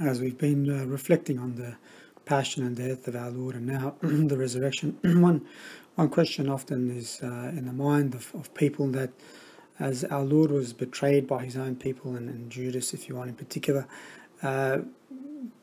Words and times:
as 0.00 0.20
we've 0.20 0.38
been 0.38 0.68
uh, 0.70 0.84
reflecting 0.86 1.38
on 1.38 1.54
the 1.56 1.76
passion 2.24 2.66
and 2.66 2.76
death 2.76 3.06
of 3.08 3.16
our 3.16 3.30
Lord 3.30 3.54
and 3.54 3.66
now 3.66 3.94
the 4.02 4.36
resurrection. 4.36 4.98
one, 5.22 5.46
one 5.94 6.08
question 6.08 6.48
often 6.48 6.90
is 6.90 7.20
uh, 7.22 7.52
in 7.56 7.66
the 7.66 7.72
mind 7.72 8.14
of, 8.14 8.34
of 8.34 8.52
people 8.54 8.88
that 8.88 9.10
as 9.78 10.04
our 10.04 10.24
Lord 10.24 10.50
was 10.50 10.72
betrayed 10.72 11.26
by 11.26 11.44
his 11.44 11.56
own 11.56 11.76
people 11.76 12.16
and, 12.16 12.28
and 12.28 12.50
Judas, 12.50 12.94
if 12.94 13.08
you 13.08 13.16
want 13.16 13.28
in 13.28 13.36
particular, 13.36 13.86
uh, 14.42 14.78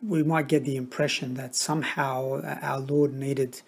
we 0.02 0.24
might 0.24 0.48
get 0.48 0.64
the 0.64 0.78
impression 0.78 1.34
that 1.36 1.56
somehow 1.56 2.42
our 2.62 2.80
Lord 2.80 3.14
needed 3.14 3.62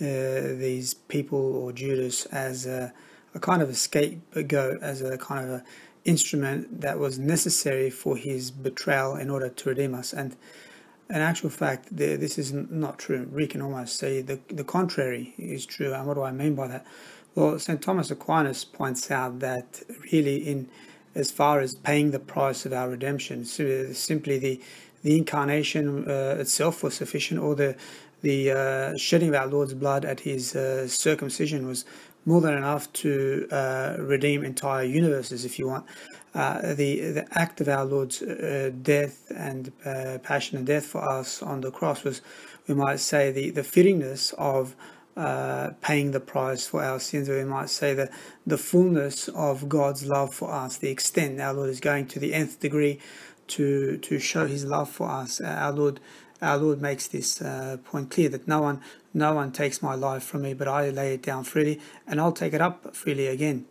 uh, 0.00 0.58
these 0.58 0.94
people 0.94 1.56
or 1.56 1.72
Judas 1.72 2.26
as 2.26 2.66
a, 2.66 2.92
a 3.34 3.40
kind 3.40 3.62
of 3.62 3.70
a 3.70 3.74
scapegoat, 3.74 4.82
as 4.82 5.00
a 5.00 5.16
kind 5.16 5.44
of 5.44 5.50
a 5.50 5.64
instrument 6.04 6.80
that 6.80 6.98
was 6.98 7.18
necessary 7.18 7.90
for 7.90 8.16
his 8.16 8.50
betrayal 8.50 9.16
in 9.16 9.30
order 9.30 9.48
to 9.48 9.68
redeem 9.68 9.94
us. 9.94 10.12
And 10.12 10.36
in 11.10 11.16
actual 11.16 11.50
fact, 11.50 11.96
the, 11.96 12.16
this 12.16 12.38
is 12.38 12.52
not 12.52 12.98
true. 12.98 13.28
We 13.32 13.46
can 13.46 13.62
almost 13.62 13.96
say 13.96 14.22
the, 14.22 14.40
the 14.48 14.64
contrary 14.64 15.34
is 15.38 15.66
true. 15.66 15.92
And 15.92 16.06
what 16.06 16.14
do 16.14 16.22
I 16.22 16.32
mean 16.32 16.54
by 16.54 16.68
that? 16.68 16.86
Well, 17.34 17.58
St. 17.58 17.82
Thomas 17.82 18.10
Aquinas 18.10 18.64
points 18.64 19.10
out 19.10 19.40
that 19.40 19.82
really, 20.12 20.36
in 20.36 20.68
as 21.14 21.30
far 21.30 21.60
as 21.60 21.74
paying 21.74 22.10
the 22.10 22.18
price 22.18 22.66
of 22.66 22.72
our 22.72 22.88
redemption, 22.88 23.44
simply 23.44 24.38
the 24.38 24.60
the 25.02 25.18
incarnation 25.18 26.08
uh, 26.08 26.36
itself 26.40 26.82
was 26.82 26.94
sufficient, 26.94 27.40
or 27.40 27.54
the 27.54 27.76
the 28.22 28.50
uh, 28.50 28.96
shedding 28.96 29.28
of 29.30 29.34
our 29.34 29.46
Lord's 29.46 29.74
blood 29.74 30.04
at 30.04 30.20
his 30.20 30.56
uh, 30.56 30.88
circumcision 30.88 31.66
was 31.66 31.84
more 32.24 32.40
than 32.40 32.54
enough 32.54 32.92
to 32.92 33.46
uh, 33.50 33.96
redeem 33.98 34.44
entire 34.44 34.84
universes, 34.84 35.44
if 35.44 35.58
you 35.58 35.68
want. 35.68 35.86
Uh, 36.34 36.74
the 36.74 37.12
the 37.12 37.26
act 37.32 37.60
of 37.60 37.68
our 37.68 37.84
Lord's 37.84 38.20
uh, 38.20 38.70
death 38.82 39.30
and 39.36 39.70
uh, 39.84 40.18
passion 40.22 40.58
and 40.58 40.66
death 40.66 40.86
for 40.86 41.08
us 41.08 41.42
on 41.42 41.60
the 41.60 41.70
cross 41.70 42.02
was, 42.02 42.22
we 42.66 42.74
might 42.74 42.98
say, 42.98 43.30
the, 43.30 43.50
the 43.50 43.62
fittingness 43.62 44.34
of 44.34 44.74
uh, 45.16 45.70
paying 45.80 46.10
the 46.10 46.18
price 46.18 46.66
for 46.66 46.82
our 46.82 46.98
sins, 46.98 47.28
or 47.28 47.36
we 47.38 47.44
might 47.44 47.70
say 47.70 47.94
the, 47.94 48.10
the 48.44 48.58
fullness 48.58 49.28
of 49.28 49.68
God's 49.68 50.04
love 50.06 50.34
for 50.34 50.50
us, 50.50 50.76
the 50.76 50.90
extent 50.90 51.40
our 51.40 51.54
Lord 51.54 51.70
is 51.70 51.78
going 51.78 52.08
to 52.08 52.18
the 52.18 52.34
nth 52.34 52.58
degree 52.58 52.98
to 53.46 53.98
to 53.98 54.18
show 54.18 54.46
His 54.46 54.64
love 54.64 54.90
for 54.90 55.08
us. 55.08 55.40
Our 55.40 55.72
Lord 55.72 56.00
our 56.44 56.58
Lord 56.58 56.80
makes 56.80 57.08
this 57.08 57.40
uh, 57.40 57.78
point 57.84 58.10
clear 58.10 58.28
that 58.28 58.46
no 58.46 58.60
one, 58.60 58.80
no 59.12 59.34
one 59.34 59.50
takes 59.52 59.82
my 59.82 59.94
life 59.94 60.22
from 60.22 60.42
me, 60.42 60.54
but 60.54 60.68
I 60.68 60.90
lay 60.90 61.14
it 61.14 61.22
down 61.22 61.44
freely, 61.44 61.80
and 62.06 62.20
I'll 62.20 62.32
take 62.32 62.52
it 62.52 62.60
up 62.60 62.94
freely 62.94 63.26
again. 63.26 63.66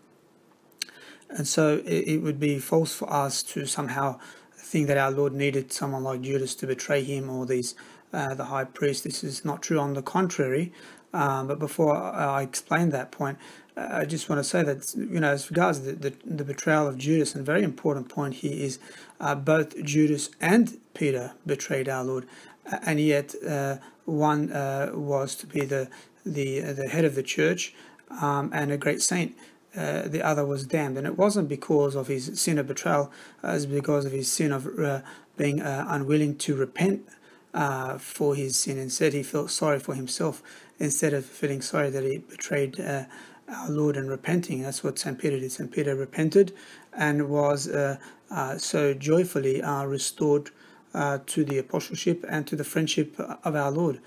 And 1.30 1.48
so 1.48 1.82
it, 1.86 2.08
it 2.08 2.18
would 2.18 2.40
be 2.40 2.60
false 2.60 2.94
for 2.94 3.12
us 3.12 3.44
to 3.44 3.66
somehow 3.66 4.20
think 4.56 4.88
that 4.88 4.98
our 4.98 5.12
Lord 5.12 5.34
needed 5.34 5.72
someone 5.72 6.04
like 6.04 6.22
Judas 6.22 6.56
to 6.56 6.68
betray 6.68 7.04
him 7.04 7.30
or 7.30 7.46
these 7.46 7.76
uh, 8.12 8.34
the 8.36 8.46
high 8.46 8.64
priest. 8.64 9.04
This 9.04 9.24
is 9.24 9.44
not 9.44 9.62
true. 9.62 9.80
On 9.80 9.94
the 9.94 10.02
contrary, 10.02 10.72
um, 11.14 11.48
but 11.48 11.60
before 11.60 11.96
I 11.96 12.42
explain 12.44 12.90
that 12.90 13.12
point, 13.12 13.38
uh, 13.76 13.88
I 13.92 14.06
just 14.06 14.30
want 14.30 14.40
to 14.40 14.44
say 14.44 14.64
that 14.64 14.94
you 14.96 15.20
know, 15.20 15.32
as 15.32 15.50
regards 15.50 15.82
the, 15.82 15.94
the, 15.94 16.14
the 16.24 16.44
betrayal 16.44 16.88
of 16.88 16.98
Judas, 16.98 17.34
and 17.34 17.42
a 17.42 17.46
very 17.46 17.64
important 17.64 18.10
point 18.10 18.36
here 18.36 18.54
is 18.54 18.80
uh, 19.20 19.36
both 19.36 19.84
Judas 19.84 20.30
and 20.40 20.80
Peter 20.94 21.34
betrayed 21.46 21.90
our 21.90 22.04
Lord, 22.04 22.28
and 22.66 23.00
yet 23.00 23.36
uh, 23.48 23.78
one 24.06 24.52
uh, 24.52 24.92
was 24.94 25.36
to 25.36 25.48
be 25.48 25.66
the 25.66 25.90
the 26.26 26.64
uh, 26.64 26.74
the 26.74 26.88
head 26.90 27.06
of 27.06 27.16
the 27.16 27.24
church 27.24 27.74
um, 28.22 28.50
and 28.54 28.72
a 28.72 28.78
great 28.78 29.02
saint. 29.02 29.36
Uh, 29.76 30.04
the 30.08 30.22
other 30.22 30.46
was 30.46 30.66
damned, 30.68 30.98
and 30.98 31.08
it 31.08 31.18
wasn't 31.18 31.50
because 31.50 31.96
of 31.96 32.08
his 32.08 32.40
sin 32.40 32.60
of 32.60 32.68
betrayal, 32.68 33.12
as 33.42 33.66
because 33.66 34.06
of 34.06 34.12
his 34.12 34.32
sin 34.32 34.52
of 34.52 34.68
uh, 34.80 35.02
being 35.36 35.60
unwilling 35.62 36.38
to 36.38 36.56
repent 36.56 37.08
for 37.98 38.36
his 38.36 38.56
sin. 38.56 38.78
Instead, 38.78 39.14
he 39.14 39.24
felt 39.24 39.50
sorry 39.50 39.80
for 39.80 39.96
himself 39.96 40.44
instead 40.78 41.12
of 41.12 41.26
feeling 41.26 41.60
sorry 41.60 41.90
that 41.90 42.04
he 42.04 42.20
betrayed 42.20 42.80
our 42.80 43.08
Lord 43.68 43.98
and 43.98 44.12
repenting. 44.12 44.62
That's 44.62 44.84
what 44.84 45.00
St. 45.00 45.18
Peter 45.18 45.40
did. 45.40 45.52
St. 45.52 45.72
Peter 45.72 45.96
repented 45.96 46.54
and 46.96 47.28
was 47.28 47.68
so 48.58 48.94
joyfully 48.94 49.60
restored 49.88 50.52
uh, 50.94 51.20
to 51.26 51.44
the 51.44 51.58
apostleship 51.58 52.24
and 52.28 52.46
to 52.48 52.56
the 52.56 52.64
friendship 52.64 53.20
of 53.20 53.56
our 53.56 53.72
Lord. 53.72 54.00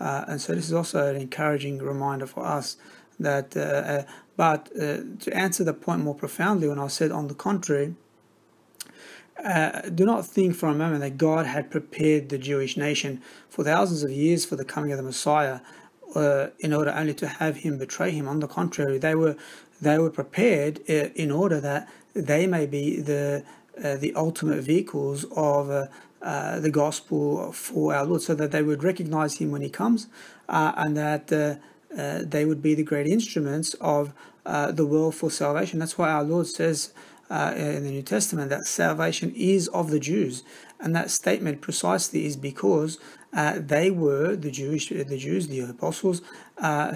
Uh, 0.00 0.24
and 0.28 0.40
so 0.40 0.54
this 0.54 0.66
is 0.66 0.72
also 0.72 1.14
an 1.14 1.20
encouraging 1.20 1.78
reminder 1.78 2.26
for 2.26 2.44
us 2.44 2.76
that, 3.18 3.56
uh, 3.56 3.60
uh 3.60 4.02
but 4.36 4.68
uh, 4.76 4.98
to 5.20 5.30
answer 5.32 5.62
the 5.62 5.72
point 5.72 6.02
more 6.02 6.14
profoundly, 6.14 6.68
when 6.68 6.78
I 6.78 6.88
said 6.88 7.12
on 7.12 7.28
the 7.28 7.34
contrary, 7.34 7.94
uh, 9.44 9.82
do 9.90 10.04
not 10.04 10.26
think 10.26 10.56
for 10.56 10.68
a 10.68 10.74
moment 10.74 11.00
that 11.00 11.18
God 11.18 11.46
had 11.46 11.70
prepared 11.70 12.28
the 12.28 12.38
Jewish 12.38 12.76
nation 12.76 13.22
for 13.48 13.64
thousands 13.64 14.02
of 14.02 14.10
years 14.10 14.44
for 14.44 14.56
the 14.56 14.64
coming 14.64 14.90
of 14.92 14.96
the 14.96 15.02
Messiah 15.02 15.60
in 16.60 16.72
order 16.72 16.92
only 16.92 17.14
to 17.14 17.26
have 17.26 17.56
him 17.56 17.78
betray 17.78 18.12
him. 18.12 18.28
On 18.28 18.38
the 18.38 18.46
contrary, 18.46 18.98
they 18.98 19.14
were 19.16 19.36
they 19.80 19.98
were 19.98 20.10
prepared 20.10 20.78
in 20.78 21.32
order 21.32 21.60
that 21.60 21.88
they 22.14 22.46
may 22.46 22.66
be 22.66 23.00
the 23.00 23.44
the 23.76 24.12
ultimate 24.14 24.62
vehicles 24.62 25.24
of 25.36 25.70
uh, 25.70 25.86
the 26.24 26.70
gospel 26.70 27.52
for 27.52 27.94
our 27.94 28.04
Lord, 28.04 28.22
so 28.22 28.34
that 28.34 28.50
they 28.50 28.62
would 28.62 28.82
recognize 28.82 29.34
Him 29.36 29.50
when 29.50 29.62
He 29.62 29.70
comes, 29.70 30.08
uh, 30.48 30.72
and 30.76 30.96
that 30.96 31.32
uh, 31.32 31.56
uh 31.96 32.20
they 32.24 32.44
would 32.44 32.62
be 32.62 32.74
the 32.74 32.82
great 32.82 33.06
instruments 33.06 33.74
of 33.74 34.12
uh, 34.46 34.72
the 34.72 34.86
world 34.86 35.14
for 35.14 35.30
salvation. 35.30 35.78
That's 35.78 35.98
why 35.98 36.10
our 36.10 36.24
Lord 36.24 36.46
says 36.46 36.92
in 37.30 37.84
the 37.84 37.90
New 37.90 38.02
Testament 38.02 38.50
that 38.50 38.64
salvation 38.64 39.32
is 39.34 39.68
of 39.68 39.90
the 39.90 40.00
Jews, 40.00 40.42
and 40.80 40.94
that 40.94 41.10
statement 41.10 41.60
precisely 41.60 42.26
is 42.26 42.36
because 42.36 42.98
they 43.56 43.90
were 43.90 44.36
the 44.36 44.50
Jewish, 44.50 44.88
the 44.88 45.18
Jews, 45.18 45.48
the 45.48 45.60
apostles, 45.60 46.22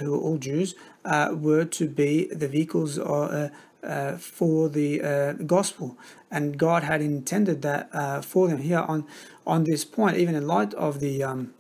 who 0.00 0.10
were 0.12 0.18
all 0.18 0.38
Jews, 0.38 0.74
were 1.04 1.64
to 1.64 1.88
be 1.88 2.28
the 2.32 2.48
vehicles. 2.48 2.98
Of, 2.98 3.50
uh, 3.82 4.16
for 4.16 4.68
the 4.68 5.02
uh, 5.02 5.32
gospel, 5.34 5.96
and 6.30 6.58
God 6.58 6.82
had 6.82 7.00
intended 7.00 7.62
that 7.62 7.88
uh, 7.92 8.20
for 8.20 8.48
them 8.48 8.58
here 8.58 8.80
on 8.80 9.06
on 9.46 9.64
this 9.64 9.84
point, 9.84 10.16
even 10.16 10.34
in 10.34 10.46
light 10.46 10.74
of 10.74 11.00
the 11.00 11.22
um, 11.22 11.54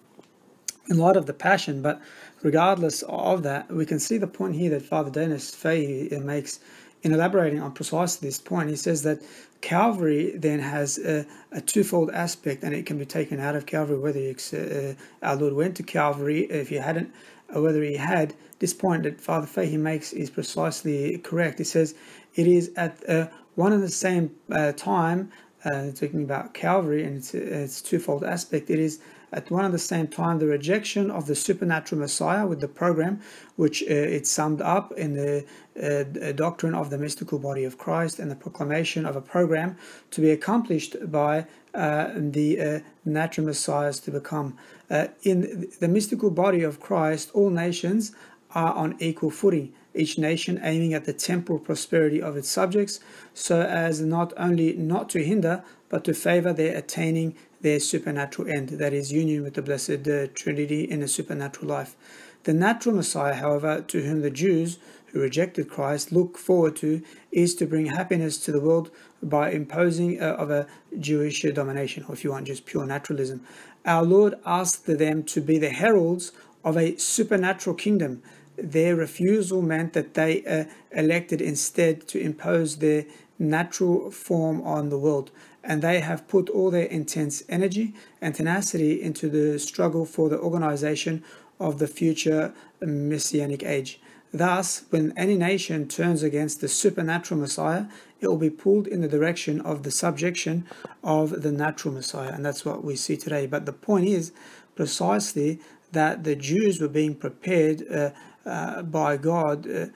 in 0.88 0.98
light 0.98 1.16
of 1.16 1.26
the 1.26 1.34
passion. 1.34 1.82
But 1.82 2.00
regardless 2.42 3.02
of 3.02 3.42
that, 3.44 3.70
we 3.70 3.86
can 3.86 3.98
see 3.98 4.18
the 4.18 4.26
point 4.26 4.56
here 4.56 4.70
that 4.70 4.82
Father 4.82 5.10
Denis 5.10 5.54
Fahey 5.54 6.08
makes 6.18 6.60
in 7.02 7.12
elaborating 7.12 7.62
on 7.62 7.72
precisely 7.72 8.28
this 8.28 8.38
point. 8.38 8.68
He 8.68 8.76
says 8.76 9.02
that 9.02 9.22
Calvary 9.60 10.32
then 10.36 10.58
has 10.60 10.98
a, 10.98 11.26
a, 11.52 11.60
twofold 11.60 12.10
aspect, 12.10 12.62
and 12.62 12.74
it 12.74 12.86
can 12.86 12.98
be 12.98 13.06
taken 13.06 13.40
out 13.40 13.56
of 13.56 13.66
Calvary 13.66 13.98
whether 13.98 14.20
uh, 14.20 14.94
our 15.26 15.36
Lord 15.36 15.54
went 15.54 15.76
to 15.76 15.82
Calvary, 15.82 16.42
if 16.44 16.70
you 16.70 16.80
hadn't, 16.80 17.12
whether 17.52 17.82
he 17.82 17.96
had. 17.96 18.34
This 18.58 18.74
point 18.74 19.04
that 19.04 19.20
Father 19.20 19.46
Fahey 19.46 19.76
makes 19.76 20.12
is 20.12 20.30
precisely 20.30 21.18
correct. 21.18 21.58
He 21.58 21.64
says 21.64 21.94
it 22.34 22.46
is 22.46 22.72
at 22.76 23.08
uh, 23.08 23.28
one 23.54 23.72
and 23.72 23.82
the 23.82 23.88
same 23.88 24.34
uh, 24.50 24.72
time, 24.72 25.30
uh, 25.64 25.90
talking 25.90 26.22
about 26.22 26.54
Calvary 26.54 27.04
and 27.04 27.16
its, 27.16 27.34
its 27.34 27.82
twofold 27.82 28.24
aspect, 28.24 28.70
it 28.70 28.78
is 28.78 29.00
at 29.32 29.50
one 29.50 29.64
and 29.64 29.74
the 29.74 29.78
same 29.78 30.08
time 30.08 30.38
the 30.38 30.46
rejection 30.46 31.10
of 31.10 31.26
the 31.26 31.34
supernatural 31.34 32.00
Messiah 32.00 32.46
with 32.46 32.60
the 32.60 32.68
program, 32.68 33.20
which 33.56 33.82
uh, 33.82 33.86
it 33.86 34.26
summed 34.26 34.60
up 34.60 34.92
in 34.92 35.14
the 35.14 35.44
uh, 35.82 36.32
doctrine 36.32 36.74
of 36.74 36.90
the 36.90 36.98
mystical 36.98 37.38
body 37.38 37.64
of 37.64 37.78
Christ 37.78 38.18
and 38.18 38.30
the 38.30 38.36
proclamation 38.36 39.06
of 39.06 39.16
a 39.16 39.20
program 39.20 39.76
to 40.10 40.20
be 40.20 40.30
accomplished 40.30 40.96
by 41.10 41.46
uh, 41.74 42.10
the 42.16 42.60
uh, 42.60 42.80
natural 43.04 43.46
Messiahs 43.46 44.00
to 44.00 44.10
become. 44.10 44.56
Uh, 44.90 45.08
in 45.22 45.70
the 45.80 45.88
mystical 45.88 46.30
body 46.30 46.62
of 46.62 46.80
Christ, 46.80 47.30
all 47.34 47.50
nations 47.50 48.12
are 48.54 48.72
on 48.72 48.96
equal 48.98 49.30
footing, 49.30 49.72
each 49.94 50.16
nation 50.18 50.58
aiming 50.62 50.94
at 50.94 51.04
the 51.04 51.12
temporal 51.12 51.58
prosperity 51.58 52.22
of 52.22 52.36
its 52.36 52.48
subjects, 52.48 53.00
so 53.34 53.60
as 53.60 54.00
not 54.00 54.32
only 54.36 54.72
not 54.72 55.10
to 55.10 55.22
hinder, 55.22 55.62
but 55.88 56.04
to 56.04 56.14
favor 56.14 56.52
their 56.52 56.76
attaining 56.76 57.34
their 57.60 57.80
supernatural 57.80 58.48
end, 58.48 58.68
that 58.70 58.92
is, 58.92 59.12
union 59.12 59.42
with 59.42 59.54
the 59.54 59.62
Blessed 59.62 60.04
Trinity 60.34 60.84
in 60.84 61.02
a 61.02 61.08
supernatural 61.08 61.68
life. 61.68 61.96
The 62.44 62.52
natural 62.54 62.94
Messiah, 62.94 63.34
however, 63.34 63.82
to 63.88 64.02
whom 64.02 64.22
the 64.22 64.30
Jews 64.30 64.78
who 65.06 65.20
rejected 65.20 65.70
Christ 65.70 66.12
look 66.12 66.38
forward 66.38 66.76
to, 66.76 67.02
is 67.32 67.54
to 67.56 67.66
bring 67.66 67.86
happiness 67.86 68.38
to 68.38 68.52
the 68.52 68.60
world 68.60 68.90
by 69.22 69.50
imposing 69.50 70.22
uh, 70.22 70.34
of 70.34 70.50
a 70.50 70.66
Jewish 70.98 71.42
domination, 71.42 72.04
or 72.08 72.14
if 72.14 72.24
you 72.24 72.30
want, 72.30 72.46
just 72.46 72.66
pure 72.66 72.86
naturalism. 72.86 73.44
Our 73.84 74.04
Lord 74.04 74.34
asked 74.44 74.86
them 74.86 75.24
to 75.24 75.40
be 75.40 75.58
the 75.58 75.70
heralds 75.70 76.32
of 76.62 76.76
a 76.76 76.96
supernatural 76.96 77.74
kingdom. 77.74 78.22
Their 78.56 78.96
refusal 78.96 79.62
meant 79.62 79.92
that 79.94 80.14
they 80.14 80.44
uh, 80.44 80.64
elected 80.92 81.40
instead 81.40 82.06
to 82.08 82.20
impose 82.20 82.76
their 82.76 83.06
natural 83.38 84.10
form 84.10 84.60
on 84.62 84.90
the 84.90 84.98
world, 84.98 85.30
and 85.68 85.82
they 85.82 86.00
have 86.00 86.26
put 86.26 86.48
all 86.48 86.70
their 86.70 86.86
intense 86.86 87.42
energy 87.48 87.94
and 88.22 88.34
tenacity 88.34 89.00
into 89.00 89.28
the 89.28 89.58
struggle 89.58 90.06
for 90.06 90.30
the 90.30 90.40
organization 90.40 91.22
of 91.60 91.78
the 91.78 91.86
future 91.86 92.54
messianic 92.80 93.62
age. 93.62 94.00
Thus, 94.32 94.84
when 94.90 95.12
any 95.16 95.36
nation 95.36 95.86
turns 95.86 96.22
against 96.22 96.60
the 96.60 96.68
supernatural 96.68 97.40
Messiah, 97.40 97.84
it 98.20 98.28
will 98.28 98.38
be 98.38 98.50
pulled 98.50 98.86
in 98.86 99.02
the 99.02 99.08
direction 99.08 99.60
of 99.60 99.82
the 99.82 99.90
subjection 99.90 100.66
of 101.04 101.42
the 101.42 101.52
natural 101.52 101.94
Messiah. 101.94 102.32
And 102.32 102.44
that's 102.44 102.64
what 102.64 102.82
we 102.82 102.96
see 102.96 103.16
today. 103.16 103.46
But 103.46 103.66
the 103.66 103.72
point 103.72 104.06
is 104.06 104.32
precisely 104.74 105.60
that 105.92 106.24
the 106.24 106.36
Jews 106.36 106.80
were 106.80 106.88
being 106.88 107.14
prepared 107.14 107.84
uh, 107.90 108.10
uh, 108.44 108.82
by 108.82 109.16
God 109.18 109.70
uh, 109.70 109.86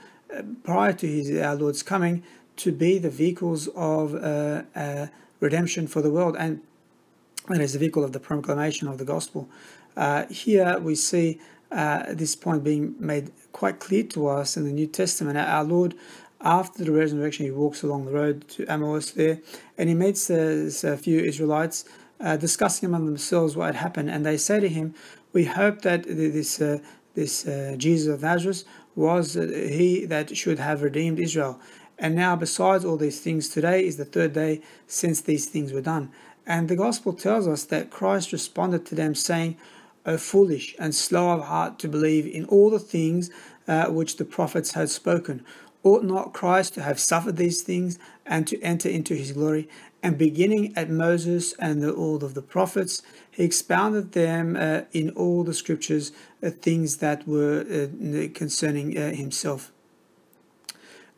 prior 0.64 0.92
to 0.94 1.06
his, 1.06 1.34
our 1.40 1.54
Lord's 1.54 1.82
coming 1.82 2.22
to 2.56 2.72
be 2.72 2.98
the 2.98 3.10
vehicles 3.10 3.68
of 3.68 4.14
uh, 4.14 4.62
uh, 4.74 5.06
redemption 5.42 5.86
for 5.86 6.00
the 6.00 6.10
world. 6.10 6.36
And 6.38 6.62
that 7.48 7.60
is 7.60 7.74
the 7.74 7.78
vehicle 7.78 8.04
of 8.04 8.12
the 8.12 8.20
proclamation 8.20 8.88
of 8.88 8.96
the 8.96 9.04
gospel. 9.04 9.48
here 10.30 10.78
we 10.78 10.94
see 10.94 11.40
this 12.20 12.34
point 12.36 12.64
being 12.64 12.94
made 12.98 13.30
quite 13.52 13.80
clear 13.80 14.04
to 14.04 14.28
us 14.28 14.56
in 14.56 14.64
the 14.64 14.72
New 14.72 14.86
Testament. 14.86 15.36
Our 15.36 15.64
Lord 15.64 15.94
after 16.42 16.84
the 16.84 16.92
resurrection, 16.92 17.44
he 17.44 17.52
walks 17.52 17.82
along 17.82 18.04
the 18.04 18.12
road 18.12 18.48
to 18.48 18.66
Emmaus 18.66 19.12
there, 19.12 19.38
and 19.78 19.88
he 19.88 19.94
meets 19.94 20.28
a 20.28 20.96
few 20.96 21.20
Israelites 21.20 21.84
uh, 22.20 22.36
discussing 22.36 22.88
among 22.88 23.06
themselves 23.06 23.56
what 23.56 23.66
had 23.66 23.76
happened. 23.76 24.10
And 24.10 24.26
they 24.26 24.36
say 24.36 24.60
to 24.60 24.68
him, 24.68 24.94
"We 25.32 25.44
hope 25.44 25.82
that 25.82 26.04
this 26.04 26.60
uh, 26.60 26.78
this 27.14 27.46
uh, 27.46 27.74
Jesus 27.78 28.12
of 28.12 28.22
Nazareth 28.22 28.64
was 28.94 29.36
uh, 29.36 29.42
he 29.42 30.04
that 30.06 30.36
should 30.36 30.58
have 30.58 30.82
redeemed 30.82 31.18
Israel. 31.18 31.60
And 32.02 32.16
now, 32.16 32.34
besides 32.34 32.84
all 32.84 32.96
these 32.96 33.20
things, 33.20 33.48
today 33.48 33.86
is 33.86 33.96
the 33.96 34.04
third 34.04 34.32
day 34.32 34.60
since 34.88 35.20
these 35.20 35.46
things 35.46 35.72
were 35.72 35.80
done." 35.94 36.10
And 36.44 36.68
the 36.68 36.82
gospel 36.86 37.12
tells 37.12 37.46
us 37.46 37.62
that 37.66 37.90
Christ 37.90 38.32
responded 38.32 38.84
to 38.86 38.96
them, 38.96 39.14
saying, 39.14 39.56
"O 40.04 40.16
foolish 40.16 40.74
and 40.80 40.92
slow 40.94 41.30
of 41.30 41.42
heart 41.44 41.78
to 41.78 41.88
believe 41.88 42.26
in 42.26 42.44
all 42.46 42.70
the 42.70 42.80
things 42.80 43.30
uh, 43.68 43.86
which 43.86 44.16
the 44.16 44.24
prophets 44.24 44.72
had 44.72 44.90
spoken." 44.90 45.44
Ought 45.84 46.04
not 46.04 46.32
Christ 46.32 46.74
to 46.74 46.82
have 46.82 46.98
suffered 46.98 47.36
these 47.36 47.62
things 47.62 47.98
and 48.26 48.46
to 48.48 48.60
enter 48.62 48.88
into 48.88 49.14
his 49.14 49.32
glory? 49.32 49.68
And 50.02 50.18
beginning 50.18 50.72
at 50.76 50.90
Moses 50.90 51.54
and 51.60 51.82
the, 51.82 51.92
all 51.92 52.24
of 52.24 52.34
the 52.34 52.42
prophets, 52.42 53.02
he 53.30 53.44
expounded 53.44 54.12
them 54.12 54.56
uh, 54.56 54.82
in 54.92 55.10
all 55.10 55.44
the 55.44 55.54
scriptures 55.54 56.10
uh, 56.42 56.50
things 56.50 56.96
that 56.96 57.26
were 57.26 57.60
uh, 57.60 58.28
concerning 58.34 58.98
uh, 58.98 59.12
himself. 59.12 59.72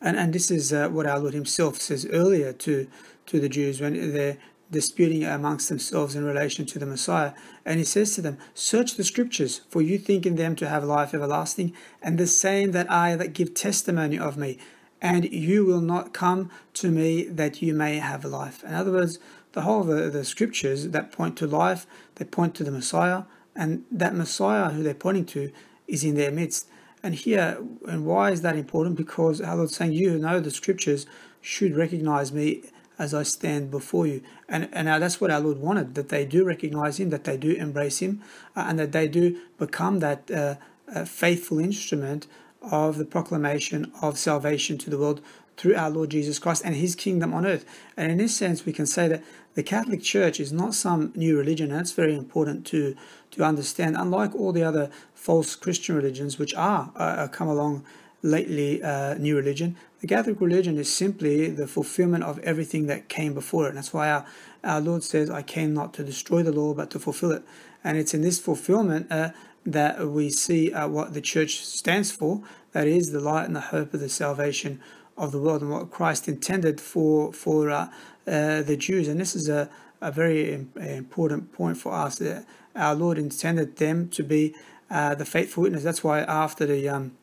And, 0.05 0.17
and 0.17 0.33
this 0.33 0.51
is 0.51 0.71
uh, 0.71 0.87
what 0.89 1.07
our 1.07 1.17
Lord 1.17 1.33
himself 1.33 1.77
says 1.77 2.05
earlier 2.11 2.53
to, 2.53 2.87
to 3.25 3.39
the 3.39 3.49
Jews 3.49 3.81
when 3.81 4.13
they're 4.13 4.37
disputing 4.69 5.23
amongst 5.23 5.67
themselves 5.67 6.15
in 6.15 6.23
relation 6.23 6.67
to 6.67 6.77
the 6.77 6.85
Messiah. 6.85 7.33
And 7.65 7.79
he 7.79 7.85
says 7.85 8.13
to 8.13 8.21
them, 8.21 8.37
Search 8.53 8.97
the 8.97 9.03
scriptures, 9.03 9.61
for 9.67 9.81
you 9.81 9.97
think 9.97 10.27
in 10.27 10.35
them 10.35 10.55
to 10.57 10.69
have 10.69 10.83
life 10.83 11.15
everlasting, 11.15 11.73
and 12.03 12.19
the 12.19 12.27
same 12.27 12.71
that 12.71 12.89
I 12.91 13.15
that 13.15 13.33
give 13.33 13.55
testimony 13.55 14.19
of 14.19 14.37
me, 14.37 14.59
and 15.01 15.25
you 15.33 15.65
will 15.65 15.81
not 15.81 16.13
come 16.13 16.51
to 16.73 16.91
me 16.91 17.23
that 17.23 17.63
you 17.63 17.73
may 17.73 17.97
have 17.97 18.23
life. 18.23 18.63
In 18.63 18.75
other 18.75 18.91
words, 18.91 19.17
the 19.53 19.61
whole 19.61 19.81
of 19.81 19.87
the, 19.87 20.11
the 20.11 20.23
scriptures 20.23 20.87
that 20.89 21.11
point 21.11 21.35
to 21.37 21.47
life, 21.47 21.87
they 22.15 22.25
point 22.25 22.53
to 22.55 22.63
the 22.63 22.71
Messiah, 22.71 23.23
and 23.55 23.85
that 23.91 24.13
Messiah 24.13 24.69
who 24.69 24.83
they're 24.83 24.93
pointing 24.93 25.25
to 25.25 25.51
is 25.87 26.03
in 26.03 26.13
their 26.13 26.31
midst. 26.31 26.67
And 27.05 27.13
here, 27.13 27.63
and 27.87 28.03
why 28.03 28.31
is 28.31 28.41
that 28.41 28.55
important? 28.55 28.95
Because 28.95 29.39
our 29.39 29.57
Lord's 29.57 29.75
saying, 29.75 29.93
You 29.93 30.17
know 30.17 30.39
the 30.39 30.49
scriptures 30.49 31.05
should 31.39 31.75
recognize 31.75 32.33
me 32.33 32.63
as 32.97 33.13
I 33.13 33.21
stand 33.21 33.69
before 33.69 34.07
you. 34.07 34.23
And, 34.49 34.69
and 34.73 34.87
now 34.87 34.97
that's 34.97 35.21
what 35.21 35.29
our 35.29 35.39
Lord 35.39 35.59
wanted, 35.59 35.93
that 35.93 36.09
they 36.09 36.25
do 36.25 36.43
recognize 36.43 36.99
Him, 36.99 37.11
that 37.11 37.25
they 37.25 37.37
do 37.37 37.51
embrace 37.51 37.99
Him, 37.99 38.23
uh, 38.55 38.65
and 38.67 38.79
that 38.79 38.91
they 38.91 39.07
do 39.07 39.39
become 39.59 39.99
that 39.99 40.31
uh, 40.31 40.55
uh, 40.91 41.05
faithful 41.05 41.59
instrument 41.59 42.25
of 42.63 42.97
the 42.97 43.05
proclamation 43.05 43.91
of 44.01 44.17
salvation 44.17 44.79
to 44.79 44.89
the 44.89 44.97
world 44.97 45.21
through 45.57 45.75
our 45.75 45.89
Lord 45.89 46.09
Jesus 46.11 46.39
Christ 46.39 46.63
and 46.65 46.75
His 46.75 46.95
kingdom 46.95 47.33
on 47.33 47.45
earth. 47.45 47.65
And 47.95 48.11
in 48.11 48.17
this 48.17 48.35
sense, 48.35 48.65
we 48.65 48.73
can 48.73 48.85
say 48.85 49.07
that 49.07 49.23
the 49.55 49.63
Catholic 49.63 50.01
Church 50.01 50.39
is 50.39 50.51
not 50.51 50.73
some 50.73 51.13
new 51.15 51.37
religion, 51.37 51.69
that's 51.69 51.93
very 51.93 52.15
important 52.15 52.65
to, 52.67 52.95
to 53.31 53.43
understand. 53.43 53.95
Unlike 53.97 54.35
all 54.35 54.51
the 54.51 54.63
other 54.63 54.89
false 55.13 55.55
Christian 55.55 55.95
religions, 55.95 56.37
which 56.37 56.53
are 56.55 56.91
uh, 56.95 57.27
come 57.29 57.47
along 57.47 57.85
lately 58.21 58.81
uh, 58.81 59.13
new 59.15 59.35
religion. 59.35 59.75
The 60.01 60.07
Catholic 60.07 60.41
religion 60.41 60.77
is 60.77 60.93
simply 60.93 61.49
the 61.49 61.67
fulfillment 61.67 62.23
of 62.23 62.39
everything 62.39 62.87
that 62.87 63.07
came 63.07 63.33
before 63.33 63.65
it. 63.65 63.69
And 63.69 63.77
that's 63.77 63.93
why 63.93 64.09
our, 64.09 64.25
our 64.63 64.81
Lord 64.81 65.03
says, 65.03 65.29
I 65.29 65.43
came 65.43 65.73
not 65.73 65.93
to 65.93 66.03
destroy 66.03 66.41
the 66.41 66.51
law, 66.51 66.73
but 66.73 66.89
to 66.91 66.99
fulfill 66.99 67.31
it. 67.31 67.43
And 67.83 67.97
it's 67.97 68.13
in 68.13 68.21
this 68.21 68.39
fulfillment 68.39 69.11
uh, 69.11 69.29
that 69.65 70.07
we 70.07 70.31
see 70.31 70.73
uh, 70.73 70.87
what 70.87 71.13
the 71.13 71.21
church 71.21 71.63
stands 71.63 72.11
for 72.11 72.41
that 72.75 72.87
is, 72.87 73.13
the 73.13 73.21
light 73.21 73.45
and 73.45 73.55
the 73.55 73.61
hope 73.61 73.93
of 73.93 74.01
the 74.01 74.09
salvation 74.09 74.81
of 75.17 75.31
the 75.31 75.39
world 75.39 75.61
and 75.61 75.71
what 75.71 75.91
Christ 75.91 76.27
intended 76.27 76.81
for, 76.81 77.31
for 77.31 77.69
uh, 77.69 77.89
uh, 78.27 78.61
the 78.61 78.77
Jews. 78.77 79.07
And 79.07 79.19
this 79.19 79.35
is 79.35 79.47
a, 79.49 79.69
a 80.01 80.11
very 80.11 80.53
important 80.53 81.51
point 81.53 81.77
for 81.77 81.93
us. 81.93 82.17
That 82.17 82.45
our 82.75 82.95
Lord 82.95 83.17
intended 83.17 83.77
them 83.77 84.09
to 84.09 84.23
be 84.23 84.53
uh, 84.89 85.15
the 85.15 85.25
faithful 85.25 85.63
witness. 85.63 85.83
That's 85.83 86.03
why 86.03 86.21
after 86.21 86.65
the 86.65 86.89
um, 86.89 87.17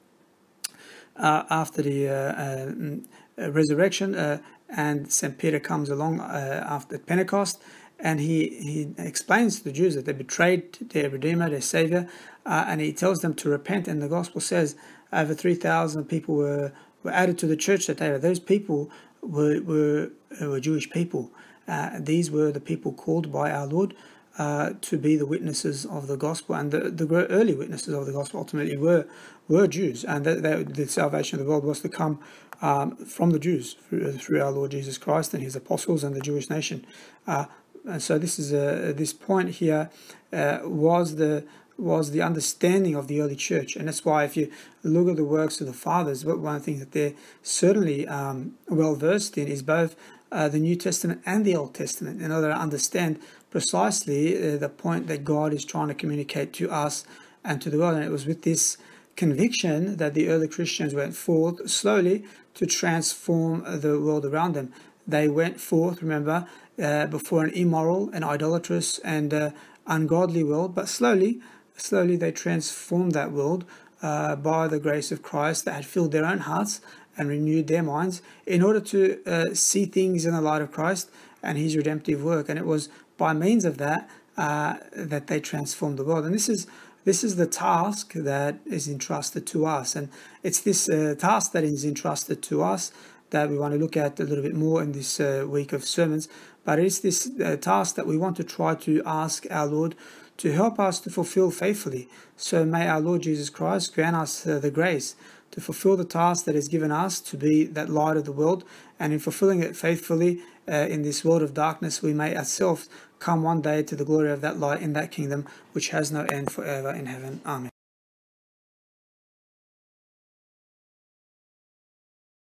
uh, 1.17 1.45
after 1.51 1.83
the 1.83 2.09
uh, 2.09 3.43
uh, 3.43 3.51
resurrection, 3.51 4.41
and 4.69 5.13
St. 5.13 5.37
Peter 5.37 5.61
comes 5.61 5.91
along 5.91 6.21
after 6.21 6.99
Pentecost, 6.99 7.63
and 7.99 8.19
he, 8.19 8.49
he 8.49 8.95
explains 8.97 9.59
to 9.59 9.65
the 9.65 9.73
Jews 9.73 9.95
that 9.95 10.07
they 10.07 10.13
betrayed 10.13 10.73
their 10.91 11.11
Redeemer, 11.11 11.51
their 11.51 11.61
Savior, 11.61 12.09
and 12.47 12.81
he 12.81 12.93
tells 12.95 13.21
them 13.21 13.35
to 13.35 13.51
repent. 13.51 13.87
And 13.87 14.01
the 14.01 14.09
Gospel 14.09 14.41
says 14.41 14.75
over 15.13 15.35
3,000 15.35 16.07
people 16.07 16.37
were, 16.37 16.73
were 17.03 17.11
added 17.11 17.39
to 17.39 17.47
the 17.47 17.57
church 17.57 17.87
that 17.87 17.99
day. 17.99 18.17
Those 18.19 18.41
people 18.41 18.91
were, 19.21 19.61
were, 19.61 20.11
were 20.41 20.61
Jewish 20.61 20.91
people. 20.91 21.31
Uh, 21.69 21.99
these 21.99 22.31
were 22.31 22.51
the 22.51 22.61
people 22.61 22.93
called 22.93 23.33
by 23.33 23.51
our 23.51 23.67
Lord 23.67 23.95
uh, 24.39 24.73
to 24.81 24.99
be 24.99 25.17
the 25.17 25.27
witnesses 25.27 25.85
of 25.85 26.07
the 26.07 26.17
gospel, 26.17 26.55
and 26.55 26.71
the, 26.71 26.91
the 26.91 27.27
early 27.29 27.55
witnesses 27.55 27.95
of 27.95 28.07
the 28.07 28.13
gospel 28.13 28.41
ultimately 28.41 28.77
were 28.77 29.07
were 29.49 29.67
Jews, 29.67 30.05
and 30.05 30.25
that, 30.25 30.75
the 30.75 30.87
salvation 30.87 31.39
of 31.39 31.45
the 31.45 31.51
world 31.51 31.65
was 31.65 31.81
to 31.81 31.89
come 31.89 32.21
um, 32.63 32.97
from 32.97 33.31
the 33.31 33.39
Jews 33.39 33.75
through, 33.75 34.13
through, 34.13 34.41
our 34.41 34.53
Lord 34.53 34.71
Jesus 34.71 34.97
Christ 34.97 35.35
and 35.35 35.43
His 35.43 35.57
apostles 35.57 36.05
and 36.05 36.15
the 36.15 36.21
Jewish 36.21 36.49
nation. 36.49 36.87
Uh, 37.27 37.47
and 37.85 38.01
so 38.01 38.19
this 38.19 38.39
is 38.39 38.53
a, 38.53 38.93
this 38.93 39.13
point 39.13 39.51
here 39.51 39.91
uh, 40.33 40.61
was 40.63 41.17
the 41.17 41.45
was 41.79 42.11
the 42.11 42.23
understanding 42.23 42.95
of 42.95 43.09
the 43.09 43.21
early 43.21 43.37
church, 43.37 43.77
and 43.77 43.89
that's 43.89 44.05
why 44.05 44.25
if 44.25 44.37
you 44.37 44.51
look 44.83 45.09
at 45.09 45.17
the 45.17 45.25
works 45.25 45.61
of 45.61 45.67
the 45.67 45.73
fathers, 45.73 46.25
one 46.25 46.57
of 46.57 46.61
the 46.63 46.65
things 46.65 46.81
that 46.81 46.93
they're 46.93 47.15
certainly 47.43 48.07
um, 48.07 48.55
well 48.69 48.95
versed 48.95 49.39
in 49.39 49.49
is 49.49 49.63
both 49.63 49.97
uh, 50.31 50.49
the 50.49 50.59
New 50.59 50.77
Testament 50.77 51.23
and 51.27 51.45
the 51.45 51.57
Old 51.57 51.75
Testament 51.75 52.23
in 52.23 52.33
order 52.33 52.49
to 52.49 52.57
understand 52.57 53.21
precisely 53.51 54.37
uh, 54.37 54.57
the 54.57 54.69
point 54.69 55.07
that 55.07 55.25
God 55.25 55.53
is 55.53 55.65
trying 55.65 55.89
to 55.89 55.95
communicate 55.95 56.53
to 56.55 56.71
us 56.71 57.05
and 57.45 57.61
to 57.61 57.71
the 57.71 57.79
world. 57.79 57.97
And 57.97 58.05
it 58.05 58.11
was 58.11 58.27
with 58.27 58.43
this 58.43 58.79
conviction 59.15 59.97
that 59.99 60.15
the 60.15 60.29
early 60.29 60.49
Christians 60.49 60.95
went 60.95 61.15
forth 61.15 61.71
slowly 61.71 62.25
to 62.55 62.67
transform 62.67 63.63
the 63.81 64.01
world 64.01 64.25
around 64.25 64.55
them. 64.55 64.73
They 65.07 65.29
went 65.29 65.61
forth, 65.61 66.01
remember, 66.01 66.47
uh, 66.83 67.07
before 67.07 67.45
an 67.45 67.51
immoral 67.51 68.09
and 68.13 68.25
idolatrous 68.25 68.99
and 69.01 69.35
uh, 69.35 69.51
ungodly 69.87 70.45
world, 70.45 70.75
but 70.75 70.89
slowly, 70.89 71.41
slowly 71.77 72.17
they 72.17 72.33
transformed 72.33 73.13
that 73.13 73.33
world 73.33 73.65
uh, 74.03 74.37
by 74.37 74.69
the 74.69 74.81
grace 74.81 75.13
of 75.13 75.23
Christ 75.23 75.65
that 75.65 75.75
had 75.75 75.87
filled 75.87 76.13
their 76.13 76.25
own 76.25 76.39
hearts 76.39 76.81
and 77.17 77.29
renewed 77.29 77.67
their 77.67 77.83
minds 77.83 78.23
in 78.47 78.63
order 78.63 78.81
to 78.81 79.23
uh, 79.27 79.55
see 79.55 79.85
things 79.85 80.25
in 80.25 80.35
the 80.35 80.41
light 80.41 80.63
of 80.63 80.73
Christ 80.73 81.11
and 81.43 81.59
His 81.59 81.77
redemptive 81.77 82.23
work. 82.23 82.49
And 82.49 82.59
it 82.59 82.67
was 82.67 82.89
by 83.17 83.33
means 83.33 83.65
of 83.65 83.79
that 83.79 84.09
uh, 84.37 84.77
that 84.97 85.27
they 85.27 85.41
transformed 85.41 85.99
the 85.99 86.05
world. 86.05 86.25
And 86.25 86.35
this 86.35 86.49
is 86.49 86.67
this 87.05 87.25
is 87.25 87.37
the 87.37 87.47
task 87.47 88.13
that 88.15 88.57
is 88.65 88.89
entrusted 88.89 89.47
to 89.49 89.67
us, 89.67 89.97
and 89.97 90.09
it's 90.43 90.61
this 90.61 90.89
uh, 90.89 91.17
task 91.19 91.53
that 91.53 91.65
is 91.65 91.85
entrusted 91.85 92.43
to 92.45 92.63
us 92.63 92.93
that 93.31 93.51
we 93.51 93.59
want 93.59 93.73
to 93.75 93.79
look 93.79 93.97
at 93.97 94.21
a 94.21 94.25
little 94.25 94.45
bit 94.45 94.55
more 94.55 94.83
in 94.83 94.93
this 94.93 95.19
uh, 95.19 95.45
week 95.49 95.73
of 95.73 95.85
sermons. 95.85 96.29
But 96.65 96.79
it's 96.79 97.01
this 97.01 97.29
uh, 97.45 97.57
task 97.57 97.97
that 97.97 98.07
we 98.07 98.17
want 98.17 98.37
to 98.37 98.45
try 98.45 98.77
to 98.77 99.03
ask 99.05 99.47
our 99.51 99.67
Lord 99.67 99.97
to 100.39 100.53
help 100.53 100.79
us 100.79 101.01
to 101.01 101.11
fulfill 101.11 101.51
faithfully. 101.51 102.09
So 102.37 102.65
may 102.65 102.89
our 102.89 103.01
Lord 103.01 103.23
Jesus 103.23 103.51
Christ 103.51 103.95
grant 103.95 104.17
us 104.17 104.43
the 104.43 104.71
grace 104.71 105.15
to 105.53 105.61
fulfill 105.61 105.97
the 105.97 106.05
task 106.05 106.45
that 106.47 106.57
is 106.57 106.69
given 106.69 106.91
us 106.91 107.21
to 107.21 107.37
be 107.37 107.65
that 107.65 107.89
light 107.89 108.17
of 108.17 108.25
the 108.25 108.33
world. 108.33 108.65
And 108.99 109.13
in 109.13 109.19
fulfilling 109.19 109.63
it 109.63 109.77
faithfully 109.77 110.41
uh, 110.69 110.87
in 110.89 111.03
this 111.03 111.25
world 111.25 111.43
of 111.43 111.55
darkness, 111.55 112.03
we 112.03 112.15
may 112.15 112.37
ourselves 112.37 112.89
come 113.19 113.43
one 113.43 113.61
day 113.61 113.83
to 113.83 113.95
the 113.95 114.05
glory 114.05 114.31
of 114.31 114.41
that 114.41 114.59
light 114.59 114.83
in 114.83 114.95
that 114.95 115.11
kingdom 115.11 115.47
which 115.73 115.91
has 115.91 116.11
no 116.11 116.25
end 116.25 116.51
forever 116.51 116.91
in 116.91 117.07
heaven. 117.07 117.41
Amen. 117.47 117.72